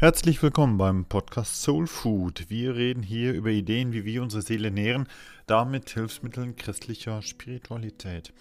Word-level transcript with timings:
Herzlich 0.00 0.40
willkommen 0.44 0.78
beim 0.78 1.06
Podcast 1.06 1.60
Soul 1.60 1.88
Food. 1.88 2.50
Wir 2.50 2.76
reden 2.76 3.02
hier 3.02 3.32
über 3.32 3.50
Ideen, 3.50 3.92
wie 3.92 4.04
wir 4.04 4.22
unsere 4.22 4.42
Seele 4.42 4.70
nähren, 4.70 5.08
damit 5.48 5.90
Hilfsmitteln 5.90 6.54
christlicher 6.54 7.20
Spiritualität. 7.20 8.32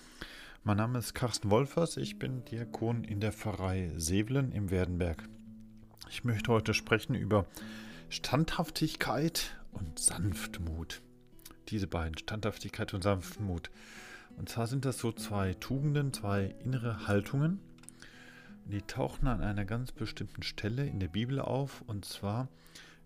Mein 0.64 0.78
Name 0.78 1.00
ist 1.00 1.16
Carsten 1.16 1.50
Wolfers, 1.50 1.98
ich 1.98 2.20
bin 2.20 2.46
Diakon 2.46 3.04
in 3.04 3.20
der 3.20 3.32
Pfarrei 3.32 3.92
Sevelen 3.98 4.52
im 4.52 4.70
Werdenberg. 4.70 5.28
Ich 6.12 6.24
möchte 6.24 6.52
heute 6.52 6.76
sprechen 6.76 7.16
über 7.16 7.48
Standhaftigkeit 8.10 9.58
und 9.72 9.98
Sanftmut. 9.98 11.02
Diese 11.70 11.88
beiden, 11.88 12.20
Standhaftigkeit 12.20 12.94
und 12.94 13.02
Sanftmut. 13.02 13.72
Und 14.38 14.48
zwar 14.48 14.68
sind 14.68 14.86
das 14.86 15.00
so 15.00 15.12
zwei 15.12 15.56
Tugenden, 15.56 16.14
zwei 16.14 16.54
innere 16.64 17.08
Haltungen, 17.08 17.62
die 18.70 18.82
tauchen 18.82 19.28
an 19.28 19.42
einer 19.42 19.66
ganz 19.66 19.92
bestimmten 19.92 20.44
Stelle 20.44 20.86
in 20.86 21.00
der 21.00 21.08
Bibel 21.08 21.40
auf, 21.40 21.84
und 21.88 22.06
zwar 22.06 22.50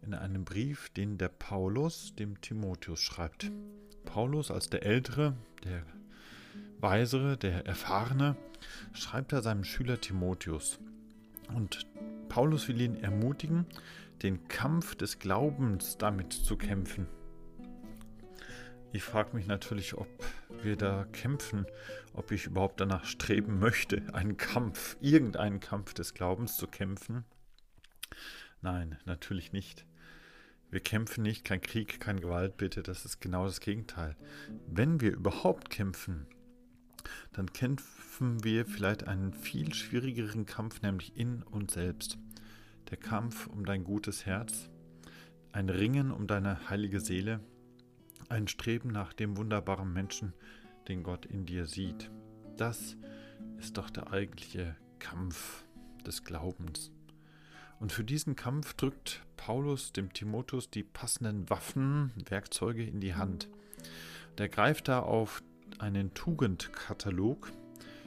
in 0.02 0.14
einem 0.14 0.44
Brief, 0.44 0.90
den 0.90 1.18
der 1.18 1.30
Paulus 1.30 2.16
dem 2.16 2.42
Timotheus 2.42 3.00
schreibt. 3.00 3.52
Paulus 4.06 4.50
als 4.50 4.70
der 4.70 4.84
Ältere, 4.84 5.36
der 5.64 5.84
Weisere, 6.80 7.38
der 7.38 7.68
Erfahrene, 7.68 8.36
schreibt 8.94 9.34
er 9.34 9.44
seinem 9.44 9.64
Schüler 9.64 10.02
Timotheus. 10.02 10.80
Und 11.54 11.86
Paulus 12.28 12.68
will 12.68 12.82
ihn 12.82 12.96
ermutigen, 12.96 13.66
den 14.24 14.48
Kampf 14.48 14.96
des 14.96 15.20
Glaubens 15.20 15.98
damit 15.98 16.34
zu 16.34 16.58
kämpfen. 16.58 17.08
Ich 18.94 19.04
frage 19.04 19.34
mich 19.36 19.48
natürlich, 19.48 19.94
ob 19.94 20.10
wir 20.64 20.76
da 20.76 21.06
kämpfen, 21.14 21.66
ob 22.14 22.32
ich 22.32 22.48
überhaupt 22.48 22.82
danach 22.82 23.06
streben 23.06 23.58
möchte, 23.58 24.14
einen 24.14 24.36
Kampf, 24.36 24.98
irgendeinen 25.00 25.62
Kampf 25.62 25.94
des 25.94 26.14
Glaubens 26.14 26.58
zu 26.58 26.68
kämpfen. 26.68 27.24
Nein, 28.62 28.98
natürlich 29.06 29.54
nicht. 29.54 29.86
Wir 30.72 30.82
kämpfen 30.82 31.24
nicht, 31.24 31.46
kein 31.46 31.62
Krieg, 31.62 32.02
kein 32.02 32.20
Gewalt, 32.20 32.58
bitte, 32.58 32.84
das 32.84 33.06
ist 33.06 33.22
genau 33.22 33.46
das 33.46 33.62
Gegenteil. 33.62 34.18
Wenn 34.68 35.00
wir 35.00 35.12
überhaupt 35.14 35.70
kämpfen, 35.70 36.28
dann 37.32 37.52
kämpfen 37.54 38.44
wir 38.44 38.66
vielleicht 38.66 39.08
einen 39.08 39.34
viel 39.34 39.74
schwierigeren 39.74 40.46
Kampf, 40.46 40.82
nämlich 40.82 41.16
in 41.16 41.44
uns 41.44 41.74
selbst. 41.74 42.18
Der 42.90 42.98
Kampf 42.98 43.48
um 43.48 43.66
dein 43.66 43.86
gutes 43.86 44.26
Herz, 44.26 44.70
ein 45.54 45.70
Ringen 45.70 46.12
um 46.12 46.28
deine 46.28 46.70
heilige 46.70 47.00
Seele, 47.00 47.40
ein 48.32 48.48
Streben 48.48 48.90
nach 48.90 49.12
dem 49.14 49.36
wunderbaren 49.36 49.92
Menschen, 49.92 50.34
den 50.88 51.04
Gott 51.04 51.26
in 51.26 51.46
dir 51.46 51.68
sieht. 51.68 52.10
Das 52.58 52.96
ist 53.60 53.78
doch 53.78 53.90
der 53.90 54.12
eigentliche 54.12 54.76
Kampf 55.00 55.66
des 56.06 56.24
Glaubens. 56.24 56.92
Und 57.80 57.92
für 57.92 58.04
diesen 58.04 58.36
Kampf 58.36 58.74
drückt 58.74 59.22
Paulus 59.36 59.92
dem 59.92 60.14
Timotheus 60.14 60.70
die 60.70 60.84
passenden 60.84 61.50
Waffen, 61.50 62.12
Werkzeuge 62.30 62.84
in 62.84 63.02
die 63.02 63.16
Hand. 63.16 63.50
Der 64.38 64.48
greift 64.48 64.88
da 64.88 65.00
auf 65.00 65.44
einen 65.80 66.14
Tugendkatalog 66.14 67.52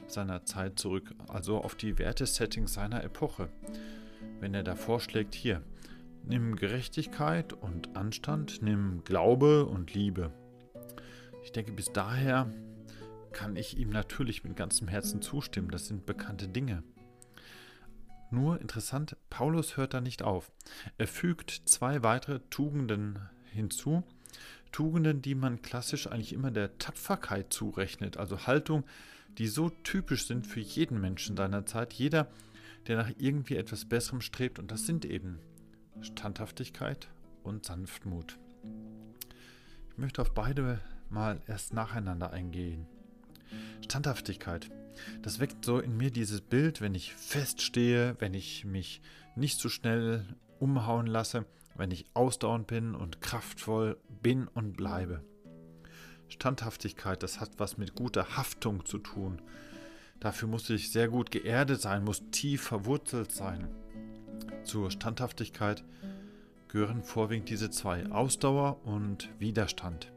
seiner 0.07 0.43
Zeit 0.45 0.79
zurück, 0.79 1.13
also 1.27 1.57
auf 1.57 1.75
die 1.75 1.99
Wertesettings 1.99 2.73
seiner 2.73 3.03
Epoche. 3.03 3.49
Wenn 4.39 4.53
er 4.53 4.63
da 4.63 4.75
vorschlägt, 4.75 5.35
hier, 5.35 5.61
Nimm 6.27 6.55
Gerechtigkeit 6.55 7.53
und 7.53 7.95
Anstand, 7.95 8.63
nimm 8.63 9.03
Glaube 9.03 9.67
und 9.67 9.93
Liebe. 9.93 10.31
Ich 11.43 11.51
denke, 11.51 11.71
bis 11.71 11.93
daher 11.93 12.51
kann 13.31 13.55
ich 13.55 13.77
ihm 13.77 13.91
natürlich 13.91 14.43
mit 14.43 14.55
ganzem 14.55 14.87
Herzen 14.87 15.21
zustimmen. 15.21 15.69
Das 15.69 15.85
sind 15.85 16.07
bekannte 16.07 16.47
Dinge. 16.47 16.81
Nur 18.31 18.59
interessant, 18.59 19.15
Paulus 19.29 19.77
hört 19.77 19.93
da 19.93 20.01
nicht 20.01 20.23
auf. 20.23 20.51
Er 20.97 21.07
fügt 21.07 21.51
zwei 21.65 22.01
weitere 22.01 22.39
Tugenden 22.49 23.19
hinzu. 23.51 24.03
Tugenden, 24.71 25.21
die 25.21 25.35
man 25.35 25.61
klassisch 25.61 26.07
eigentlich 26.07 26.33
immer 26.33 26.49
der 26.49 26.79
Tapferkeit 26.79 27.53
zurechnet. 27.53 28.17
Also 28.17 28.47
Haltung, 28.47 28.83
die 29.37 29.47
so 29.47 29.69
typisch 29.83 30.25
sind 30.25 30.47
für 30.47 30.59
jeden 30.59 30.99
Menschen 30.99 31.37
seiner 31.37 31.67
Zeit. 31.67 31.93
Jeder, 31.93 32.31
der 32.87 32.97
nach 32.97 33.11
irgendwie 33.19 33.57
etwas 33.57 33.85
Besserem 33.85 34.21
strebt. 34.21 34.57
Und 34.57 34.71
das 34.71 34.87
sind 34.87 35.05
eben 35.05 35.39
Standhaftigkeit 36.01 37.07
und 37.43 37.65
Sanftmut. 37.65 38.37
Ich 39.89 39.97
möchte 39.97 40.21
auf 40.21 40.33
beide 40.33 40.79
mal 41.09 41.41
erst 41.47 41.73
nacheinander 41.73 42.31
eingehen. 42.31 42.85
Standhaftigkeit. 43.81 44.69
Das 45.21 45.39
weckt 45.39 45.65
so 45.65 45.79
in 45.79 45.97
mir 45.97 46.11
dieses 46.11 46.41
Bild, 46.41 46.81
wenn 46.81 46.95
ich 46.95 47.13
feststehe, 47.13 48.15
wenn 48.19 48.33
ich 48.33 48.65
mich 48.65 49.01
nicht 49.35 49.59
zu 49.59 49.67
so 49.67 49.73
schnell 49.73 50.25
umhauen 50.59 51.07
lasse, 51.07 51.45
wenn 51.75 51.91
ich 51.91 52.05
ausdauernd 52.13 52.67
bin 52.67 52.95
und 52.95 53.21
kraftvoll 53.21 53.97
bin 54.21 54.47
und 54.47 54.77
bleibe. 54.77 55.23
Standhaftigkeit, 56.27 57.21
das 57.23 57.39
hat 57.39 57.51
was 57.57 57.77
mit 57.77 57.95
guter 57.95 58.37
Haftung 58.37 58.85
zu 58.85 58.97
tun. 58.97 59.41
Dafür 60.19 60.47
muss 60.47 60.69
ich 60.69 60.91
sehr 60.91 61.07
gut 61.07 61.31
geerdet 61.31 61.81
sein, 61.81 62.03
muss 62.03 62.23
tief 62.31 62.63
verwurzelt 62.63 63.31
sein. 63.31 63.67
Zur 64.65 64.89
Standhaftigkeit 64.89 65.83
gehören 66.67 67.03
vorwiegend 67.03 67.49
diese 67.49 67.69
zwei, 67.69 68.09
Ausdauer 68.11 68.83
und 68.83 69.29
Widerstand. 69.37 70.11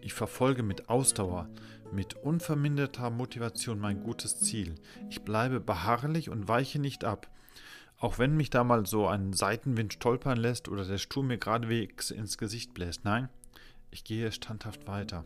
Ich 0.00 0.14
verfolge 0.14 0.62
mit 0.62 0.88
Ausdauer, 0.88 1.48
mit 1.92 2.14
unverminderter 2.14 3.10
Motivation 3.10 3.78
mein 3.78 4.02
gutes 4.02 4.40
Ziel. 4.40 4.76
Ich 5.10 5.22
bleibe 5.22 5.60
beharrlich 5.60 6.30
und 6.30 6.48
weiche 6.48 6.78
nicht 6.78 7.04
ab. 7.04 7.30
Auch 7.98 8.18
wenn 8.18 8.34
mich 8.34 8.48
da 8.48 8.64
mal 8.64 8.86
so 8.86 9.06
ein 9.06 9.34
Seitenwind 9.34 9.92
stolpern 9.92 10.38
lässt 10.38 10.68
oder 10.68 10.84
der 10.84 10.98
Sturm 10.98 11.26
mir 11.26 11.38
geradewegs 11.38 12.10
ins 12.10 12.38
Gesicht 12.38 12.72
bläst. 12.72 13.04
Nein, 13.04 13.28
ich 13.90 14.04
gehe 14.04 14.32
standhaft 14.32 14.86
weiter. 14.86 15.24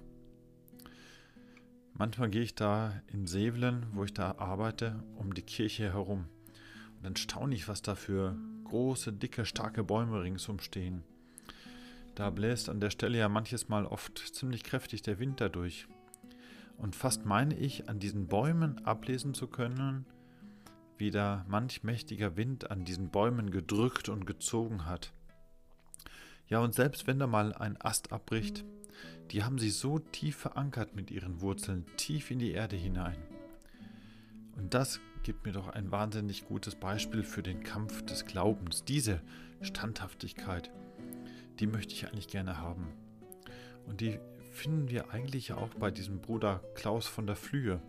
Manchmal 1.94 2.30
gehe 2.30 2.42
ich 2.42 2.56
da 2.56 3.00
in 3.12 3.26
Sevelen, 3.26 3.86
wo 3.92 4.02
ich 4.04 4.14
da 4.14 4.36
arbeite, 4.38 5.04
um 5.16 5.34
die 5.34 5.42
Kirche 5.42 5.92
herum. 5.92 6.26
Dann 7.02 7.16
staune 7.16 7.54
ich, 7.54 7.68
was 7.68 7.82
da 7.82 7.94
für 7.94 8.36
große, 8.64 9.12
dicke, 9.12 9.44
starke 9.44 9.82
Bäume 9.84 10.22
ringsum 10.22 10.60
stehen. 10.60 11.02
Da 12.14 12.30
bläst 12.30 12.68
an 12.68 12.80
der 12.80 12.90
Stelle 12.90 13.18
ja 13.18 13.28
manches 13.28 13.68
Mal 13.68 13.86
oft 13.86 14.18
ziemlich 14.34 14.62
kräftig 14.62 15.02
der 15.02 15.18
Wind 15.18 15.40
dadurch. 15.40 15.86
Und 16.76 16.96
fast 16.96 17.24
meine 17.24 17.56
ich, 17.56 17.88
an 17.88 17.98
diesen 17.98 18.26
Bäumen 18.26 18.84
ablesen 18.84 19.34
zu 19.34 19.46
können, 19.46 20.06
wie 20.98 21.10
da 21.10 21.44
manch 21.48 21.82
mächtiger 21.82 22.36
Wind 22.36 22.70
an 22.70 22.84
diesen 22.84 23.10
Bäumen 23.10 23.50
gedrückt 23.50 24.08
und 24.08 24.26
gezogen 24.26 24.84
hat. 24.86 25.12
Ja, 26.48 26.60
und 26.60 26.74
selbst 26.74 27.06
wenn 27.06 27.18
da 27.18 27.26
mal 27.26 27.54
ein 27.54 27.80
Ast 27.80 28.12
abbricht, 28.12 28.64
die 29.30 29.44
haben 29.44 29.58
sie 29.58 29.70
so 29.70 29.98
tief 29.98 30.36
verankert 30.36 30.94
mit 30.94 31.10
ihren 31.10 31.40
Wurzeln, 31.40 31.86
tief 31.96 32.30
in 32.30 32.38
die 32.38 32.50
Erde 32.50 32.76
hinein. 32.76 33.16
Und 34.56 34.74
das 34.74 35.00
gibt 35.22 35.44
mir 35.44 35.52
doch 35.52 35.68
ein 35.68 35.90
wahnsinnig 35.90 36.46
gutes 36.46 36.74
Beispiel 36.74 37.22
für 37.22 37.42
den 37.42 37.62
Kampf 37.62 38.04
des 38.06 38.26
Glaubens. 38.26 38.84
Diese 38.84 39.20
Standhaftigkeit, 39.60 40.70
die 41.58 41.66
möchte 41.66 41.94
ich 41.94 42.06
eigentlich 42.06 42.28
gerne 42.28 42.58
haben. 42.58 42.88
Und 43.86 44.00
die 44.00 44.18
finden 44.52 44.88
wir 44.88 45.10
eigentlich 45.10 45.52
auch 45.52 45.68
bei 45.74 45.90
diesem 45.90 46.20
Bruder 46.20 46.62
Klaus 46.74 47.06
von 47.06 47.26
der 47.26 47.36
Flühe. 47.36 47.80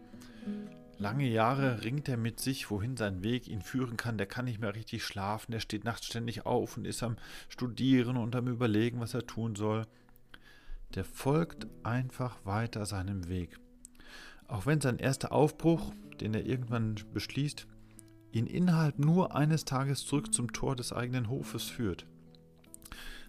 Lange 0.98 1.28
Jahre 1.28 1.84
ringt 1.84 2.08
er 2.10 2.18
mit 2.18 2.40
sich, 2.40 2.70
wohin 2.70 2.96
sein 2.96 3.24
Weg 3.24 3.48
ihn 3.48 3.62
führen 3.62 3.98
kann. 3.98 4.20
Der 4.20 4.28
kann 4.28 4.46
nicht 4.46 4.60
mehr 4.60 4.76
richtig 4.76 5.04
schlafen. 5.04 5.52
Der 5.52 5.60
steht 5.60 5.84
nachts 5.84 6.06
ständig 6.06 6.46
auf 6.46 6.78
und 6.78 6.86
ist 6.86 7.02
am 7.02 7.18
Studieren 7.50 8.18
und 8.18 8.36
am 8.36 8.48
Überlegen, 8.48 9.00
was 9.00 9.16
er 9.16 9.26
tun 9.26 9.56
soll. 9.56 9.88
Der 10.94 11.04
folgt 11.04 11.66
einfach 11.84 12.46
weiter 12.46 12.86
seinem 12.86 13.28
Weg. 13.30 13.58
Auch 14.52 14.66
wenn 14.66 14.82
sein 14.82 15.00
erster 15.00 15.32
Aufbruch, 15.32 15.94
den 16.20 16.34
er 16.34 16.46
irgendwann 16.46 16.96
beschließt, 17.14 17.68
ihn 18.34 18.48
innerhalb 18.48 19.00
nur 19.00 19.34
eines 19.34 19.64
Tages 19.64 20.06
zurück 20.06 20.34
zum 20.34 20.52
Tor 20.52 20.76
des 20.76 20.92
eigenen 20.92 21.30
Hofes 21.30 21.64
führt. 21.64 22.06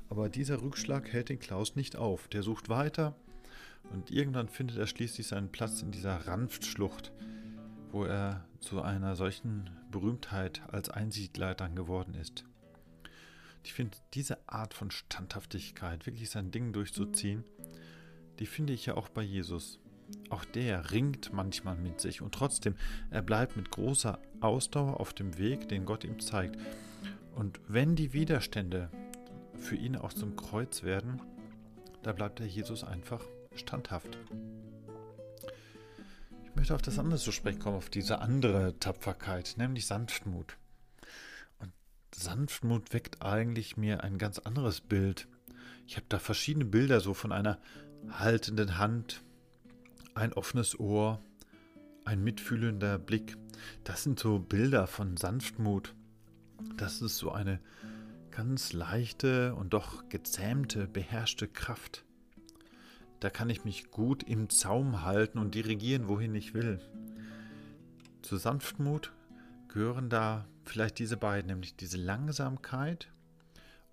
Aber 0.08 0.28
dieser 0.28 0.60
Rückschlag 0.60 1.12
hält 1.12 1.28
den 1.28 1.38
Klaus 1.38 1.76
nicht 1.76 1.94
auf. 1.94 2.26
Der 2.26 2.42
sucht 2.42 2.68
weiter 2.68 3.14
und 3.92 4.10
irgendwann 4.10 4.48
findet 4.48 4.78
er 4.78 4.88
schließlich 4.88 5.28
seinen 5.28 5.52
Platz 5.52 5.80
in 5.80 5.92
dieser 5.92 6.26
Ranftschlucht, 6.26 7.12
wo 7.92 8.04
er 8.04 8.44
zu 8.58 8.82
einer 8.82 9.14
solchen 9.14 9.70
Berühmtheit 9.92 10.60
als 10.72 10.90
Einsiedler 10.90 11.54
geworden 11.54 12.14
ist. 12.14 12.44
Ich 13.62 13.74
finde 13.74 13.96
diese 14.14 14.48
Art 14.48 14.74
von 14.74 14.90
Standhaftigkeit, 14.90 16.04
wirklich 16.04 16.30
sein 16.30 16.50
Ding 16.50 16.72
durchzuziehen, 16.72 17.44
die 18.40 18.46
finde 18.46 18.72
ich 18.72 18.86
ja 18.86 18.96
auch 18.96 19.08
bei 19.08 19.22
Jesus. 19.22 19.78
Auch 20.30 20.44
der 20.44 20.92
ringt 20.92 21.32
manchmal 21.32 21.76
mit 21.76 22.00
sich 22.00 22.22
und 22.22 22.34
trotzdem, 22.34 22.74
er 23.10 23.22
bleibt 23.22 23.56
mit 23.56 23.70
großer 23.70 24.18
Ausdauer 24.40 24.98
auf 24.98 25.12
dem 25.12 25.36
Weg, 25.38 25.68
den 25.68 25.84
Gott 25.84 26.04
ihm 26.04 26.20
zeigt. 26.20 26.56
Und 27.34 27.60
wenn 27.68 27.96
die 27.96 28.12
Widerstände 28.12 28.90
für 29.56 29.76
ihn 29.76 29.96
auch 29.96 30.12
zum 30.12 30.36
Kreuz 30.36 30.82
werden, 30.82 31.20
da 32.02 32.12
bleibt 32.12 32.38
der 32.38 32.46
Jesus 32.46 32.84
einfach 32.84 33.24
standhaft. 33.54 34.18
Ich 36.44 36.56
möchte 36.56 36.74
auf 36.74 36.82
das 36.82 36.98
andere 36.98 37.18
zu 37.18 37.32
sprechen 37.32 37.60
kommen, 37.60 37.76
auf 37.76 37.90
diese 37.90 38.20
andere 38.20 38.78
Tapferkeit, 38.78 39.54
nämlich 39.56 39.86
Sanftmut. 39.86 40.56
Und 41.58 41.72
Sanftmut 42.14 42.92
weckt 42.92 43.22
eigentlich 43.22 43.76
mir 43.76 44.02
ein 44.02 44.18
ganz 44.18 44.38
anderes 44.38 44.80
Bild. 44.80 45.28
Ich 45.86 45.96
habe 45.96 46.06
da 46.08 46.18
verschiedene 46.18 46.64
Bilder, 46.64 47.00
so 47.00 47.14
von 47.14 47.32
einer 47.32 47.58
haltenden 48.10 48.78
Hand, 48.78 49.22
ein 50.14 50.32
offenes 50.32 50.78
Ohr, 50.78 51.22
ein 52.04 52.22
mitfühlender 52.22 52.98
Blick. 52.98 53.36
Das 53.84 54.02
sind 54.02 54.18
so 54.18 54.38
Bilder 54.38 54.86
von 54.86 55.16
Sanftmut. 55.16 55.94
Das 56.76 57.02
ist 57.02 57.18
so 57.18 57.32
eine 57.32 57.60
ganz 58.30 58.72
leichte 58.72 59.54
und 59.54 59.72
doch 59.74 60.08
gezähmte, 60.08 60.86
beherrschte 60.86 61.48
Kraft. 61.48 62.04
Da 63.20 63.30
kann 63.30 63.50
ich 63.50 63.64
mich 63.64 63.90
gut 63.90 64.22
im 64.24 64.50
Zaum 64.50 65.02
halten 65.02 65.38
und 65.38 65.54
dirigieren, 65.54 66.08
wohin 66.08 66.34
ich 66.34 66.54
will. 66.54 66.80
Zu 68.22 68.36
Sanftmut 68.36 69.12
gehören 69.68 70.08
da 70.08 70.46
vielleicht 70.64 70.98
diese 70.98 71.16
beiden, 71.16 71.48
nämlich 71.48 71.76
diese 71.76 71.98
Langsamkeit 71.98 73.12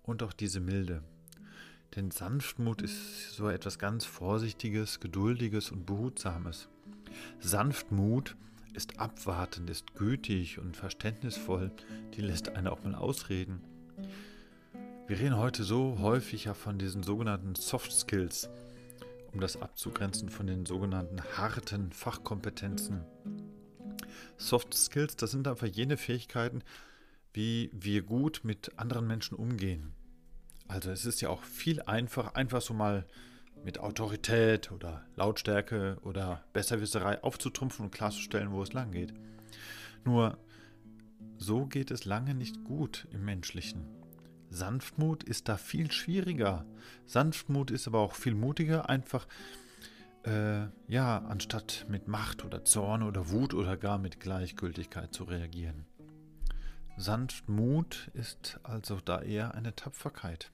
und 0.02 0.22
auch 0.22 0.32
diese 0.32 0.60
Milde. 0.60 1.02
Denn 1.96 2.10
Sanftmut 2.12 2.82
ist 2.82 3.32
so 3.32 3.48
etwas 3.48 3.78
ganz 3.78 4.04
Vorsichtiges, 4.04 5.00
Geduldiges 5.00 5.72
und 5.72 5.86
Behutsames. 5.86 6.68
Sanftmut 7.40 8.36
ist 8.74 9.00
abwartend, 9.00 9.68
ist 9.68 9.94
gütig 9.94 10.58
und 10.58 10.76
verständnisvoll, 10.76 11.72
die 12.14 12.20
lässt 12.20 12.50
einen 12.50 12.68
auch 12.68 12.84
mal 12.84 12.94
ausreden. 12.94 13.60
Wir 15.08 15.18
reden 15.18 15.36
heute 15.36 15.64
so 15.64 15.98
häufig 15.98 16.44
ja 16.44 16.54
von 16.54 16.78
diesen 16.78 17.02
sogenannten 17.02 17.56
Soft 17.56 17.92
Skills, 17.92 18.48
um 19.32 19.40
das 19.40 19.60
abzugrenzen 19.60 20.28
von 20.28 20.46
den 20.46 20.66
sogenannten 20.66 21.20
harten 21.36 21.90
Fachkompetenzen. 21.90 23.04
Soft 24.36 24.74
Skills, 24.74 25.16
das 25.16 25.32
sind 25.32 25.48
einfach 25.48 25.66
jene 25.66 25.96
Fähigkeiten, 25.96 26.62
wie 27.32 27.70
wir 27.72 28.02
gut 28.02 28.42
mit 28.44 28.78
anderen 28.78 29.08
Menschen 29.08 29.36
umgehen. 29.36 29.92
Also 30.70 30.92
es 30.92 31.04
ist 31.04 31.20
ja 31.20 31.30
auch 31.30 31.42
viel 31.42 31.82
einfacher, 31.82 32.36
einfach 32.36 32.62
so 32.62 32.74
mal 32.74 33.04
mit 33.64 33.80
Autorität 33.80 34.70
oder 34.70 35.04
Lautstärke 35.16 35.98
oder 36.02 36.44
Besserwisserei 36.52 37.22
aufzutrumpfen 37.24 37.86
und 37.86 37.90
klarzustellen, 37.90 38.52
wo 38.52 38.62
es 38.62 38.72
lang 38.72 38.92
geht. 38.92 39.12
Nur 40.04 40.38
so 41.38 41.66
geht 41.66 41.90
es 41.90 42.04
lange 42.04 42.34
nicht 42.34 42.62
gut 42.64 43.08
im 43.10 43.24
Menschlichen. 43.24 43.84
Sanftmut 44.48 45.24
ist 45.24 45.48
da 45.48 45.56
viel 45.56 45.90
schwieriger. 45.90 46.64
Sanftmut 47.04 47.72
ist 47.72 47.88
aber 47.88 47.98
auch 47.98 48.14
viel 48.14 48.36
mutiger, 48.36 48.88
einfach 48.88 49.26
äh, 50.24 50.66
ja, 50.86 51.18
anstatt 51.18 51.84
mit 51.88 52.06
Macht 52.06 52.44
oder 52.44 52.64
Zorn 52.64 53.02
oder 53.02 53.30
Wut 53.30 53.54
oder 53.54 53.76
gar 53.76 53.98
mit 53.98 54.20
Gleichgültigkeit 54.20 55.12
zu 55.12 55.24
reagieren. 55.24 55.86
Sanftmut 56.96 58.10
ist 58.14 58.60
also 58.62 59.00
da 59.00 59.20
eher 59.20 59.54
eine 59.54 59.74
Tapferkeit. 59.74 60.52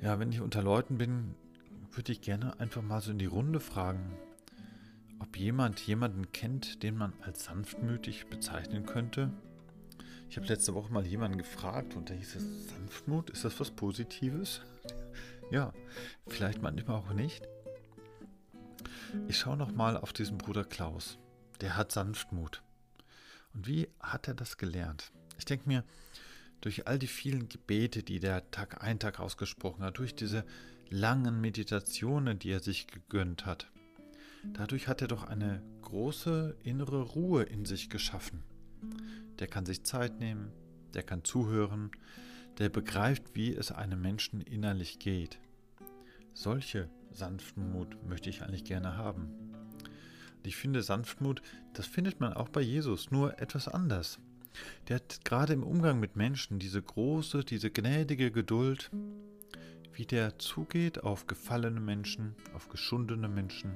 Ja, 0.00 0.18
wenn 0.18 0.30
ich 0.30 0.40
unter 0.40 0.62
Leuten 0.62 0.98
bin, 0.98 1.34
würde 1.92 2.12
ich 2.12 2.20
gerne 2.20 2.58
einfach 2.60 2.82
mal 2.82 3.00
so 3.00 3.10
in 3.10 3.18
die 3.18 3.26
Runde 3.26 3.60
fragen, 3.60 4.16
ob 5.18 5.36
jemand 5.36 5.80
jemanden 5.80 6.30
kennt, 6.32 6.82
den 6.82 6.96
man 6.96 7.12
als 7.22 7.44
sanftmütig 7.44 8.26
bezeichnen 8.26 8.86
könnte. 8.86 9.32
Ich 10.30 10.36
habe 10.36 10.46
letzte 10.46 10.74
Woche 10.74 10.92
mal 10.92 11.06
jemanden 11.06 11.38
gefragt 11.38 11.96
und 11.96 12.10
da 12.10 12.14
hieß 12.14 12.36
es, 12.36 12.68
Sanftmut, 12.68 13.30
ist 13.30 13.44
das 13.44 13.58
was 13.60 13.70
Positives? 13.70 14.62
Ja, 15.50 15.72
vielleicht 16.26 16.60
manchmal 16.60 16.98
auch 16.98 17.14
nicht. 17.14 17.48
Ich 19.28 19.38
schaue 19.38 19.56
noch 19.56 19.72
mal 19.72 19.96
auf 19.96 20.12
diesen 20.12 20.36
Bruder 20.36 20.62
Klaus. 20.62 21.16
Der 21.62 21.74
hat 21.74 21.90
Sanftmut. 21.90 22.62
Und 23.54 23.66
wie 23.66 23.88
hat 23.98 24.28
er 24.28 24.34
das 24.34 24.58
gelernt? 24.58 25.10
Ich 25.38 25.46
denke 25.46 25.66
mir, 25.66 25.84
durch 26.60 26.86
all 26.86 26.98
die 26.98 27.06
vielen 27.06 27.48
Gebete, 27.48 28.02
die 28.02 28.20
der 28.20 28.50
Tag 28.50 28.82
ein 28.82 28.98
Tag 28.98 29.20
ausgesprochen 29.20 29.82
hat, 29.84 29.98
durch 29.98 30.14
diese 30.14 30.44
langen 30.90 31.40
Meditationen, 31.40 32.38
die 32.38 32.50
er 32.50 32.60
sich 32.60 32.86
gegönnt 32.86 33.46
hat, 33.46 33.70
dadurch 34.54 34.88
hat 34.88 35.02
er 35.02 35.08
doch 35.08 35.24
eine 35.24 35.62
große 35.82 36.56
innere 36.62 37.02
Ruhe 37.02 37.42
in 37.42 37.64
sich 37.64 37.90
geschaffen. 37.90 38.42
Der 39.38 39.46
kann 39.46 39.66
sich 39.66 39.84
Zeit 39.84 40.18
nehmen, 40.18 40.50
der 40.94 41.02
kann 41.02 41.24
zuhören, 41.24 41.90
der 42.58 42.68
begreift, 42.68 43.34
wie 43.34 43.54
es 43.54 43.70
einem 43.70 44.00
Menschen 44.00 44.40
innerlich 44.40 44.98
geht. 44.98 45.38
Solche 46.34 46.88
Sanftmut 47.12 47.96
möchte 48.06 48.30
ich 48.30 48.42
eigentlich 48.42 48.64
gerne 48.64 48.96
haben. 48.96 49.32
Und 50.36 50.46
ich 50.46 50.56
finde, 50.56 50.82
Sanftmut, 50.82 51.42
das 51.72 51.86
findet 51.86 52.20
man 52.20 52.32
auch 52.32 52.48
bei 52.48 52.60
Jesus, 52.60 53.10
nur 53.10 53.40
etwas 53.40 53.68
anders. 53.68 54.18
Der 54.88 54.96
hat 54.96 55.24
gerade 55.24 55.52
im 55.52 55.62
Umgang 55.62 56.00
mit 56.00 56.16
Menschen 56.16 56.58
diese 56.58 56.82
große, 56.82 57.44
diese 57.44 57.70
gnädige 57.70 58.30
Geduld, 58.30 58.90
wie 59.92 60.06
der 60.06 60.38
zugeht 60.38 61.02
auf 61.02 61.26
gefallene 61.26 61.80
Menschen, 61.80 62.34
auf 62.54 62.68
geschundene 62.68 63.28
Menschen, 63.28 63.72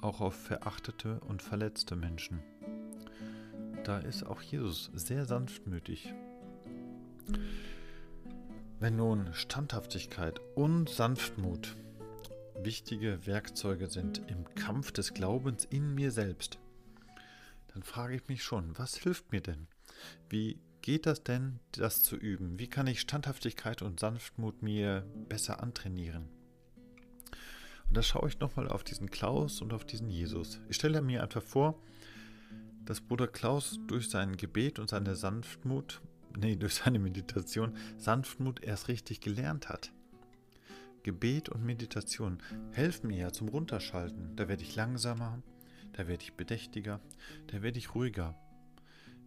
auch 0.00 0.20
auf 0.20 0.34
verachtete 0.34 1.20
und 1.20 1.42
verletzte 1.42 1.96
Menschen. 1.96 2.40
Da 3.84 3.98
ist 3.98 4.24
auch 4.24 4.42
Jesus 4.42 4.90
sehr 4.94 5.24
sanftmütig. 5.24 6.12
Wenn 8.80 8.96
nun 8.96 9.32
Standhaftigkeit 9.32 10.40
und 10.54 10.88
Sanftmut 10.88 11.76
wichtige 12.62 13.26
Werkzeuge 13.26 13.88
sind 13.88 14.22
im 14.28 14.44
Kampf 14.54 14.90
des 14.90 15.14
Glaubens 15.14 15.64
in 15.64 15.94
mir 15.94 16.10
selbst, 16.10 16.58
dann 17.74 17.82
frage 17.82 18.14
ich 18.14 18.28
mich 18.28 18.44
schon, 18.44 18.78
was 18.78 18.94
hilft 18.96 19.32
mir 19.32 19.40
denn? 19.40 19.66
Wie 20.28 20.60
geht 20.80 21.06
das 21.06 21.24
denn, 21.24 21.58
das 21.72 22.02
zu 22.02 22.16
üben? 22.16 22.58
Wie 22.58 22.68
kann 22.68 22.86
ich 22.86 23.00
Standhaftigkeit 23.00 23.82
und 23.82 23.98
Sanftmut 23.98 24.62
mir 24.62 25.04
besser 25.28 25.60
antrainieren? 25.60 26.28
Und 27.88 27.96
da 27.96 28.02
schaue 28.02 28.28
ich 28.28 28.38
nochmal 28.38 28.68
auf 28.68 28.84
diesen 28.84 29.10
Klaus 29.10 29.60
und 29.60 29.72
auf 29.72 29.84
diesen 29.84 30.08
Jesus. 30.08 30.60
Ich 30.68 30.76
stelle 30.76 31.02
mir 31.02 31.22
einfach 31.22 31.42
vor, 31.42 31.82
dass 32.84 33.00
Bruder 33.00 33.26
Klaus 33.26 33.80
durch 33.88 34.08
sein 34.08 34.36
Gebet 34.36 34.78
und 34.78 34.88
seine 34.88 35.16
Sanftmut, 35.16 36.00
nee, 36.38 36.54
durch 36.54 36.74
seine 36.74 37.00
Meditation, 37.00 37.76
Sanftmut 37.96 38.62
erst 38.62 38.86
richtig 38.86 39.20
gelernt 39.20 39.68
hat. 39.68 39.92
Gebet 41.02 41.48
und 41.48 41.64
Meditation 41.64 42.38
helfen 42.70 43.08
mir 43.08 43.18
ja 43.18 43.32
zum 43.32 43.48
Runterschalten. 43.48 44.36
Da 44.36 44.48
werde 44.48 44.62
ich 44.62 44.76
langsamer, 44.76 45.42
da 45.94 46.06
werde 46.06 46.22
ich 46.22 46.34
bedächtiger, 46.34 47.00
da 47.48 47.62
werde 47.62 47.78
ich 47.78 47.94
ruhiger. 47.94 48.34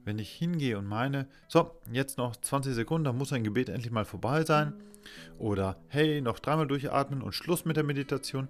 Wenn 0.05 0.19
ich 0.19 0.31
hingehe 0.31 0.77
und 0.77 0.85
meine, 0.85 1.27
so, 1.47 1.71
jetzt 1.91 2.17
noch 2.17 2.35
20 2.35 2.73
Sekunden, 2.73 3.05
dann 3.05 3.17
muss 3.17 3.33
ein 3.33 3.43
Gebet 3.43 3.69
endlich 3.69 3.91
mal 3.91 4.05
vorbei 4.05 4.43
sein, 4.43 4.73
oder 5.37 5.77
hey, 5.87 6.21
noch 6.21 6.39
dreimal 6.39 6.67
durchatmen 6.67 7.21
und 7.21 7.33
Schluss 7.33 7.65
mit 7.65 7.77
der 7.77 7.83
Meditation, 7.83 8.47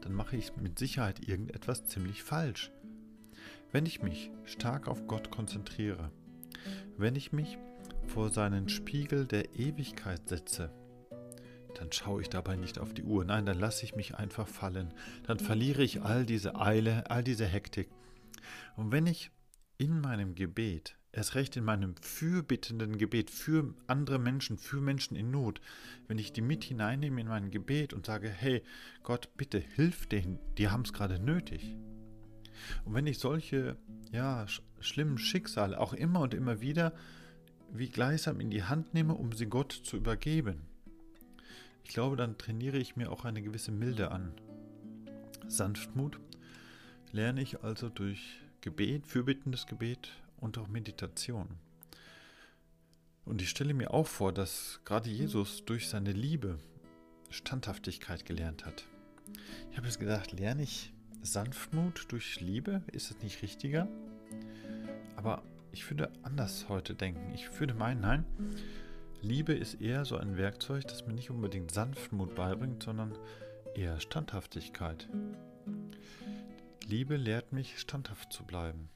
dann 0.00 0.14
mache 0.14 0.36
ich 0.36 0.56
mit 0.56 0.78
Sicherheit 0.78 1.28
irgendetwas 1.28 1.84
ziemlich 1.86 2.22
falsch. 2.22 2.70
Wenn 3.72 3.86
ich 3.86 4.02
mich 4.02 4.30
stark 4.44 4.88
auf 4.88 5.06
Gott 5.06 5.30
konzentriere, 5.30 6.10
wenn 6.96 7.16
ich 7.16 7.32
mich 7.32 7.58
vor 8.06 8.30
seinen 8.30 8.68
Spiegel 8.68 9.26
der 9.26 9.54
Ewigkeit 9.56 10.28
setze, 10.28 10.70
dann 11.78 11.92
schaue 11.92 12.22
ich 12.22 12.28
dabei 12.28 12.56
nicht 12.56 12.78
auf 12.78 12.92
die 12.92 13.04
Uhr. 13.04 13.24
Nein, 13.24 13.46
dann 13.46 13.58
lasse 13.58 13.84
ich 13.84 13.94
mich 13.94 14.16
einfach 14.16 14.48
fallen. 14.48 14.92
Dann 15.26 15.38
verliere 15.38 15.82
ich 15.82 16.02
all 16.02 16.26
diese 16.26 16.56
Eile, 16.56 17.08
all 17.10 17.22
diese 17.22 17.46
Hektik. 17.46 17.88
Und 18.76 18.90
wenn 18.92 19.06
ich 19.06 19.30
in 19.76 20.00
meinem 20.00 20.34
Gebet, 20.34 20.96
erst 21.12 21.36
recht 21.36 21.56
in 21.56 21.64
meinem 21.64 21.94
fürbittenden 22.00 22.98
Gebet 22.98 23.30
für 23.30 23.74
andere 23.86 24.18
Menschen, 24.18 24.58
für 24.58 24.80
Menschen 24.80 25.16
in 25.16 25.30
Not, 25.30 25.60
wenn 26.08 26.18
ich 26.18 26.32
die 26.32 26.40
mit 26.40 26.64
hineinnehme 26.64 27.20
in 27.20 27.28
mein 27.28 27.50
Gebet 27.50 27.92
und 27.92 28.06
sage, 28.06 28.28
hey 28.28 28.62
Gott, 29.04 29.28
bitte 29.36 29.58
hilf 29.58 30.06
denen, 30.06 30.38
die 30.58 30.68
haben 30.68 30.82
es 30.82 30.92
gerade 30.92 31.20
nötig. 31.20 31.76
Und 32.84 32.94
wenn 32.94 33.06
ich 33.06 33.18
solche 33.18 33.76
ja, 34.10 34.46
sch 34.48 34.62
schlimmen 34.80 35.18
Schicksale 35.18 35.78
auch 35.80 35.92
immer 35.92 36.20
und 36.20 36.34
immer 36.34 36.60
wieder 36.60 36.92
wie 37.72 37.88
gleichsam 37.88 38.40
in 38.40 38.50
die 38.50 38.62
Hand 38.62 38.94
nehme, 38.94 39.14
um 39.14 39.32
sie 39.32 39.46
Gott 39.46 39.72
zu 39.72 39.96
übergeben, 39.96 40.62
ich 41.84 41.90
glaube, 41.90 42.16
dann 42.16 42.38
trainiere 42.38 42.78
ich 42.78 42.96
mir 42.96 43.10
auch 43.10 43.24
eine 43.24 43.42
gewisse 43.42 43.72
Milde 43.72 44.10
an. 44.10 44.32
Sanftmut 45.46 46.18
lerne 47.12 47.40
ich 47.40 47.62
also 47.62 47.88
durch 47.88 48.40
Gebet, 48.60 49.06
fürbittendes 49.06 49.66
Gebet 49.66 50.10
und 50.36 50.58
auch 50.58 50.68
Meditation. 50.68 51.48
Und 53.24 53.42
ich 53.42 53.50
stelle 53.50 53.74
mir 53.74 53.92
auch 53.92 54.06
vor, 54.06 54.32
dass 54.32 54.80
gerade 54.84 55.10
Jesus 55.10 55.64
durch 55.64 55.88
seine 55.88 56.12
Liebe 56.12 56.58
Standhaftigkeit 57.30 58.24
gelernt 58.24 58.64
hat. 58.64 58.84
Ich 59.70 59.76
habe 59.76 59.86
jetzt 59.86 60.00
gedacht, 60.00 60.32
lerne 60.32 60.62
ich 60.62 60.92
Sanftmut 61.22 62.10
durch 62.10 62.40
Liebe? 62.40 62.82
Ist 62.92 63.10
es 63.10 63.22
nicht 63.22 63.42
richtiger? 63.42 63.88
Aber 65.16 65.42
ich 65.72 65.88
würde 65.90 66.10
anders 66.22 66.68
heute 66.68 66.94
denken. 66.94 67.34
Ich 67.34 67.60
würde 67.60 67.74
meinen, 67.74 68.00
nein, 68.00 68.24
Liebe 69.20 69.52
ist 69.52 69.80
eher 69.80 70.04
so 70.04 70.16
ein 70.16 70.36
Werkzeug, 70.36 70.86
das 70.86 71.06
mir 71.06 71.12
nicht 71.12 71.30
unbedingt 71.30 71.72
Sanftmut 71.72 72.36
beibringt, 72.36 72.84
sondern 72.84 73.18
eher 73.74 73.98
Standhaftigkeit. 73.98 75.08
Liebe 76.86 77.16
lehrt 77.16 77.52
mich, 77.52 77.78
standhaft 77.78 78.32
zu 78.32 78.44
bleiben. 78.44 78.88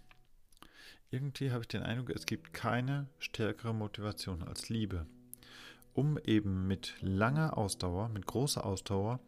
irgendwie 1.10 1.50
habe 1.50 1.62
ich 1.62 1.68
den 1.68 1.82
Eindruck, 1.82 2.10
es 2.10 2.24
gibt 2.24 2.54
keine 2.54 3.08
stärkere 3.18 3.74
Motivation 3.74 4.42
als 4.42 4.68
Liebe, 4.68 5.06
um 5.92 6.18
eben 6.24 6.66
mit 6.68 6.94
langer 7.00 7.58
Ausdauer, 7.58 8.08
mit 8.08 8.24
großer 8.24 8.64
Ausdauer 8.64 9.20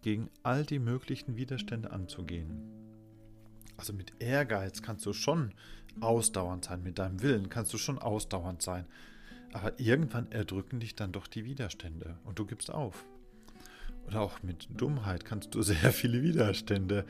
gegen 0.00 0.30
all 0.42 0.64
die 0.64 0.80
möglichen 0.80 1.36
Widerstände 1.36 1.92
anzugehen. 1.92 2.62
Also 3.76 3.92
mit 3.92 4.14
Ehrgeiz 4.18 4.82
kannst 4.82 5.04
du 5.06 5.12
schon 5.12 5.52
ausdauernd 6.00 6.64
sein, 6.64 6.82
mit 6.82 6.98
deinem 6.98 7.20
Willen 7.22 7.50
kannst 7.50 7.72
du 7.72 7.78
schon 7.78 7.98
ausdauernd 7.98 8.62
sein. 8.62 8.86
Aber 9.52 9.78
irgendwann 9.78 10.30
erdrücken 10.32 10.80
dich 10.80 10.94
dann 10.94 11.12
doch 11.12 11.26
die 11.26 11.44
Widerstände 11.44 12.18
und 12.24 12.38
du 12.38 12.46
gibst 12.46 12.70
auf. 12.70 13.04
Oder 14.06 14.20
auch 14.20 14.42
mit 14.42 14.68
Dummheit 14.70 15.24
kannst 15.24 15.54
du 15.54 15.62
sehr 15.62 15.92
viele 15.92 16.22
Widerstände 16.22 17.04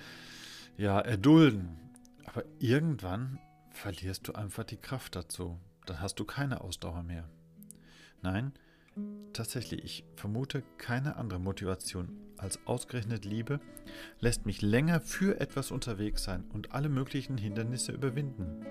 ja 0.76 1.00
erdulden. 1.00 1.78
Aber 2.25 2.44
irgendwann 2.58 3.38
verlierst 3.70 4.28
du 4.28 4.32
einfach 4.32 4.64
die 4.64 4.76
Kraft 4.76 5.16
dazu. 5.16 5.58
Dann 5.87 6.00
hast 6.00 6.16
du 6.16 6.25
keine 6.25 6.61
Ausdauer 6.61 7.02
mehr. 7.02 7.28
Nein, 8.22 8.52
tatsächlich, 9.32 9.82
ich 9.84 10.04
vermute 10.16 10.62
keine 10.78 11.16
andere 11.16 11.40
Motivation 11.40 12.16
als 12.42 12.58
ausgerechnet 12.66 13.25
Liebe 13.25 13.61
lässt 14.20 14.46
mich 14.46 14.62
länger 14.62 15.00
für 15.00 15.40
etwas 15.40 15.70
unterwegs 15.70 16.25
sein 16.25 16.44
und 16.52 16.72
alle 16.72 16.88
möglichen 16.88 17.38
Hindernisse 17.38 17.92
überwinden. 17.92 18.66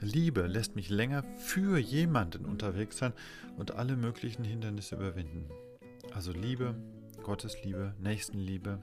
Liebe 0.00 0.46
lässt 0.46 0.76
mich 0.76 0.88
länger 0.88 1.24
für 1.38 1.78
jemanden 1.78 2.44
unterwegs 2.44 2.98
sein 2.98 3.12
und 3.56 3.72
alle 3.72 3.96
möglichen 3.96 4.44
Hindernisse 4.44 4.96
überwinden. 4.96 5.48
Also 6.12 6.32
Liebe, 6.32 6.74
Gottes 7.22 7.62
Liebe, 7.64 7.94
Nächstenliebe, 8.00 8.82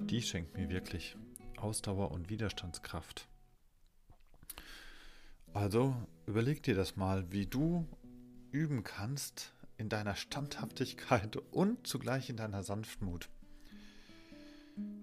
die 0.00 0.22
schenkt 0.22 0.56
mir 0.56 0.68
wirklich 0.68 1.16
Ausdauer 1.56 2.10
und 2.10 2.30
Widerstandskraft. 2.30 3.28
Also 5.52 5.96
überleg 6.26 6.62
dir 6.62 6.74
das 6.74 6.96
mal, 6.96 7.32
wie 7.32 7.46
du 7.46 7.88
üben 8.52 8.84
kannst 8.84 9.52
in 9.76 9.88
deiner 9.88 10.14
Standhaftigkeit 10.14 11.36
und 11.52 11.86
zugleich 11.86 12.30
in 12.30 12.36
deiner 12.36 12.62
Sanftmut. 12.62 13.28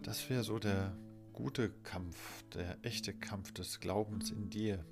Das 0.03 0.29
wäre 0.29 0.43
so 0.43 0.59
der 0.59 0.95
gute 1.35 1.69
Kampf, 1.83 2.43
der 2.53 2.77
echte 2.81 3.13
Kampf 3.13 3.51
des 3.51 3.81
Glaubens 3.81 4.31
in 4.31 4.49
dir, 4.49 4.85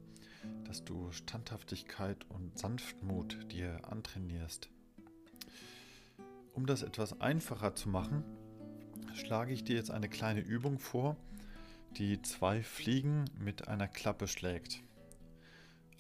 dass 0.66 0.84
du 0.84 1.10
Standhaftigkeit 1.14 2.26
und 2.30 2.60
Sanftmut 2.60 3.50
dir 3.50 3.80
antrainierst. 3.90 4.70
Um 6.54 6.66
das 6.66 6.84
etwas 6.84 7.22
einfacher 7.22 7.76
zu 7.76 7.88
machen, 7.88 8.26
schlage 9.14 9.54
ich 9.54 9.64
dir 9.64 9.78
jetzt 9.78 9.90
eine 9.90 10.10
kleine 10.10 10.42
Übung 10.42 10.80
vor, 10.80 11.16
die 11.96 12.22
zwei 12.22 12.62
Fliegen 12.62 13.24
mit 13.40 13.70
einer 13.70 13.88
Klappe 13.88 14.28
schlägt. 14.28 14.82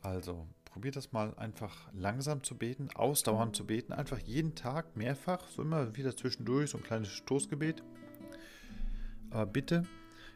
Also 0.01 0.45
probier 0.65 0.91
das 0.91 1.13
mal 1.13 1.33
einfach 1.37 1.89
langsam 1.93 2.43
zu 2.43 2.57
beten, 2.57 2.89
ausdauernd 2.93 3.55
zu 3.55 3.65
beten, 3.65 3.93
einfach 3.93 4.19
jeden 4.19 4.55
Tag 4.55 4.97
mehrfach, 4.97 5.47
so 5.47 5.61
immer 5.61 5.95
wieder 5.95 6.17
zwischendurch, 6.17 6.71
so 6.71 6.79
ein 6.79 6.83
kleines 6.83 7.07
Stoßgebet. 7.07 7.81
Aber 9.29 9.45
bitte 9.45 9.87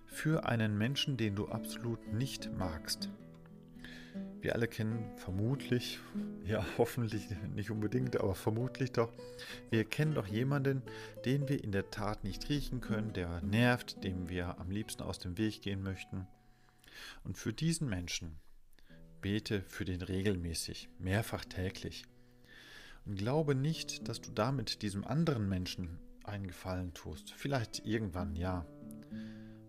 für 0.08 0.46
einen 0.46 0.78
Menschen, 0.78 1.18
den 1.18 1.36
du 1.36 1.48
absolut 1.48 2.14
nicht 2.14 2.52
magst. 2.58 3.10
Wir 4.42 4.56
alle 4.56 4.68
kennen 4.68 5.12
vermutlich, 5.18 6.00
ja 6.46 6.66
hoffentlich 6.78 7.28
nicht 7.54 7.70
unbedingt, 7.70 8.20
aber 8.20 8.36
vermutlich 8.36 8.92
doch, 8.92 9.12
wir 9.70 9.84
kennen 9.86 10.16
doch 10.16 10.28
jemanden, 10.28 10.82
den 11.26 11.48
wir 11.50 11.64
in 11.64 11.72
der 11.72 11.92
Tat 11.92 12.24
nicht 12.24 12.50
riechen 12.50 12.82
können, 12.82 13.14
der 13.14 13.42
nervt, 13.42 14.04
dem 14.04 14.30
wir 14.30 14.60
am 14.60 14.72
liebsten 14.72 15.04
aus 15.04 15.20
dem 15.20 15.38
Weg 15.38 15.62
gehen 15.62 15.84
möchten. 15.84 16.28
Und 17.24 17.38
für 17.38 17.54
diesen 17.54 17.90
Menschen 17.90 18.38
bete 19.22 19.62
für 19.62 19.86
den 19.86 20.02
regelmäßig, 20.02 20.90
mehrfach 21.00 21.46
täglich. 21.46 22.06
Und 23.06 23.18
glaube 23.18 23.56
nicht, 23.56 24.08
dass 24.08 24.22
du 24.22 24.32
damit 24.32 24.82
diesem 24.82 25.06
anderen 25.06 25.48
Menschen 25.48 26.00
einen 26.24 26.48
Gefallen 26.48 26.94
tust. 26.94 27.34
Vielleicht 27.34 27.86
irgendwann 27.86 28.36
ja. 28.36 28.66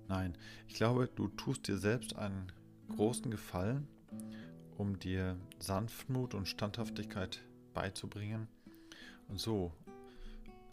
Nein, 0.09 0.37
ich 0.67 0.75
glaube, 0.75 1.09
du 1.15 1.29
tust 1.29 1.69
dir 1.69 1.77
selbst 1.77 2.17
einen 2.17 2.51
großen 2.89 3.31
Gefallen, 3.31 3.87
um 4.79 4.99
dir 4.99 5.37
Sanftmut 5.59 6.35
und 6.35 6.49
Standhaftigkeit 6.49 7.43
beizubringen 7.75 8.49
und 9.29 9.39
so 9.39 9.73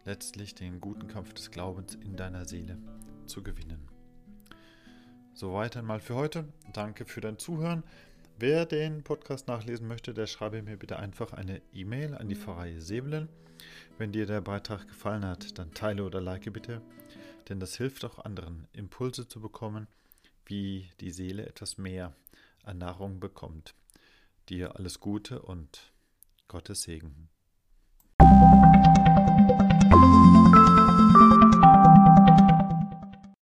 letztlich 0.05 0.55
den 0.55 0.79
guten 0.79 1.07
Kampf 1.07 1.33
des 1.33 1.51
Glaubens 1.51 1.95
in 1.95 2.15
deiner 2.15 2.45
Seele 2.45 2.77
zu 3.25 3.43
gewinnen. 3.43 3.87
Soweit 5.33 5.75
einmal 5.75 5.99
für 5.99 6.15
heute. 6.15 6.45
Danke 6.71 7.05
für 7.05 7.19
dein 7.19 7.37
Zuhören. 7.37 7.83
Wer 8.39 8.65
den 8.65 9.03
Podcast 9.03 9.47
nachlesen 9.49 9.87
möchte, 9.87 10.13
der 10.13 10.27
schreibe 10.27 10.61
mir 10.61 10.77
bitte 10.77 10.97
einfach 10.97 11.33
eine 11.33 11.61
E-Mail 11.73 12.15
an 12.15 12.29
die 12.29 12.35
Pfarrei 12.35 12.79
Sebelen. 12.79 13.27
Wenn 13.97 14.11
dir 14.11 14.25
der 14.25 14.41
Beitrag 14.41 14.87
gefallen 14.87 15.25
hat, 15.25 15.57
dann 15.57 15.73
teile 15.73 16.05
oder 16.05 16.21
like 16.21 16.51
bitte, 16.53 16.81
denn 17.49 17.59
das 17.59 17.77
hilft 17.77 18.05
auch 18.05 18.19
anderen, 18.19 18.67
Impulse 18.73 19.27
zu 19.27 19.39
bekommen, 19.39 19.87
wie 20.45 20.89
die 20.99 21.11
Seele 21.11 21.45
etwas 21.45 21.77
mehr 21.77 22.15
an 22.63 22.77
Nahrung 22.77 23.19
bekommt. 23.19 23.75
Dir 24.49 24.75
alles 24.75 24.99
Gute 24.99 25.41
und 25.41 25.93
Gottes 26.47 26.83
Segen. 26.83 27.29